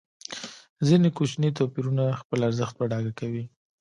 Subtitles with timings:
[0.87, 3.43] ځینې کوچني توپیرونه خپل ارزښت په ډاګه کوي.